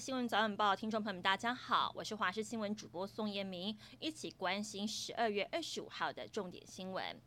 [0.00, 7.20] 新闻早晚报，听众朋友们，大家好，我是华视新闻主播宋彦明，一起关心十二月二十五号的重点新闻。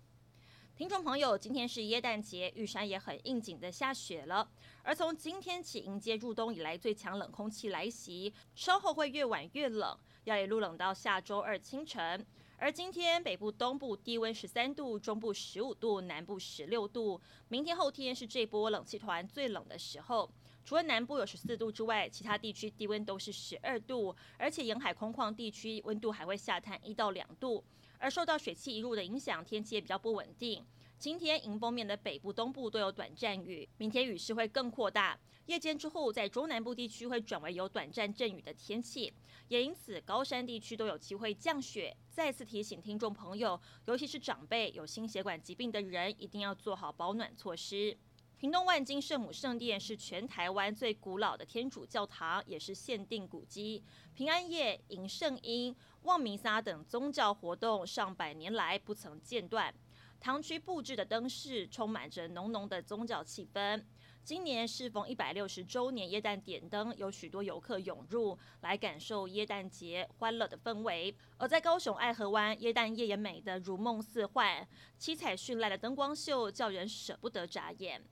[0.76, 4.50] 听众朋友，今天是耶诞节，玉山也很应景的下雪了。
[4.82, 12.26] 而从今天起迎接入冬以来最强冷空气来袭，稍后会越晚越冷，要一路冷到下周二清晨。
[12.58, 17.22] 而今天北部、东部低温十三度，中部十五度，南部十六度。
[17.50, 20.28] 明天、后天是这波冷气团最冷的时候。
[20.66, 27.64] 除了南部有十四度之外，其他地区低温都是十二度，而且沿海空旷地区温度还会下探一到两度。
[27.98, 30.66] 而受到水汽移入的影响，天气也比较不稳定。
[30.98, 35.20] 今天迎风面的北部、东部都有短暂雨，明天雨势会更扩大。
[35.48, 39.12] 夜间之后，在中南部地区会转为有短暂阵雨的天气，
[39.50, 41.96] 也因此高山地区都有机会降雪。
[42.10, 47.98] 再次提醒听众朋友，尤其是长辈、有心血管疾病的人，一定要做好保暖措施。
[48.44, 53.82] 屏东万金圣母圣殿是全台湾最古老的天主教堂，也是限定古迹。
[54.14, 59.74] 平安夜、迎圣婴、望弥撒等宗教活动上百年来不曾间断。
[60.20, 63.82] 堂区布置的灯饰充满着浓浓的宗教气氛。
[64.26, 71.16] 今年适逢一百六十周年耶诞点灯，有许多游客涌入来感受耶诞节欢乐的氛围。
[71.38, 74.68] 而在高雄爱河湾，耶诞夜也美得如梦似幻，
[74.98, 78.04] 七彩绚烂的灯光秀叫人舍不得眨眼。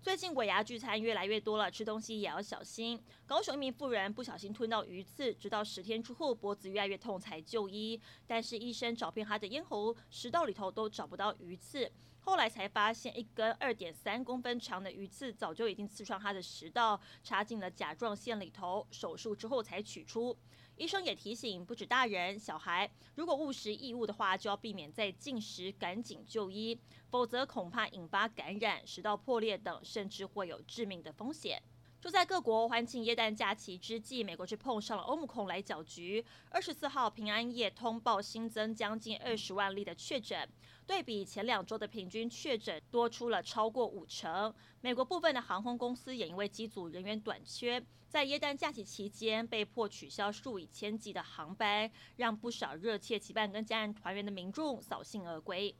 [0.00, 2.98] 最近尾牙聚餐越来越多了，吃东西也要小心。
[3.26, 11.90] 高雄一名妇人不小心吞到鱼刺，直到十天之后脖子越来越痛才就医，但是医生找遍她的咽喉、食道里头都找不到鱼刺，
[12.28, 20.36] 后来才发现一根二点三公分长的鱼刺早就已经刺穿他的食道，插进了甲状腺里头，手术之后才取出。
[20.76, 31.62] 医生也提醒，不止大人、小孩，如果误食异物的话，就要避免再进食，赶紧就医，否则恐怕引发感染、食道破裂等，甚至会有致命的风险。
[32.00, 36.24] 就在各国欢庆耶诞假期之际，美国却碰上了欧姆孔来搅局。
[36.48, 40.48] 二十四号平安夜通报新增将近二十万例的确诊，
[40.86, 44.54] 对比前两周的平均确诊多出了超过五成。
[44.80, 55.74] 美国部分的航空公司也因为机组人员短缺，在耶诞假期期间被迫取消数以千计的航班，让不少热切期盼跟家人团圆的民众扫兴而归。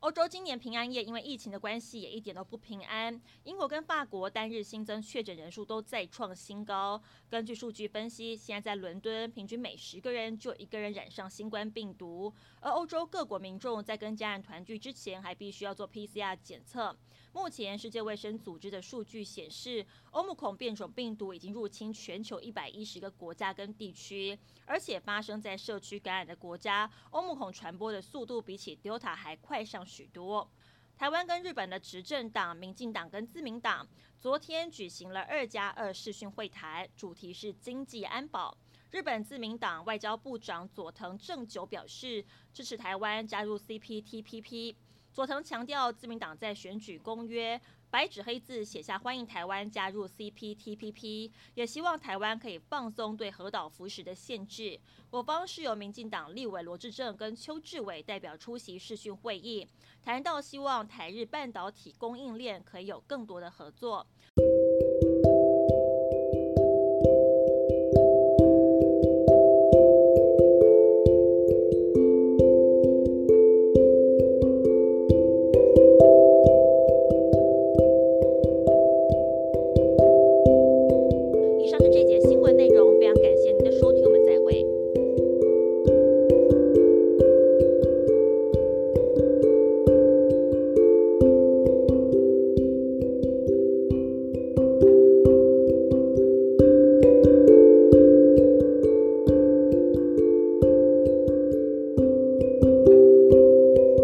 [0.00, 3.20] 欧洲今年平安夜因为疫情的关系也一点都不平安。
[3.42, 7.02] 英国跟法国单日新增确诊人数都再创新高。
[7.28, 12.32] 根据数据分析，现在在伦敦平均每十个人就一个人染上新冠病毒。
[12.60, 16.96] 而欧洲各国民众在跟家人团聚之前还必须要做 PCR 检测。
[17.32, 30.48] 目前世界卫生组织的数据显示，欧姆孔变种病毒已经入侵全球一百一十个国家跟地区，而且发生在社区感染的国家，欧姆孔传播的速度比起 Delta 还快上许多。
[30.96, 33.88] 台湾跟日本的执政党民进党跟自民党
[34.18, 38.56] 昨天举行了二加二视讯会谈，主题是经济安保。
[38.90, 44.74] 日本自民党外交部长佐藤正久表示支持台湾加入 CPTPP。
[45.12, 47.60] 佐藤强调，自民党在选举公约
[47.90, 54.78] 白纸黑字写下欢迎台湾加入 CPTPP，也希望台湾可以放松对核岛辅食的限制。
[55.10, 59.66] 我方是由民进党立委罗志正跟邱志伟代表出席视讯会议，
[60.04, 64.06] 谈到希望台日半导体供应链可以有更多的合作。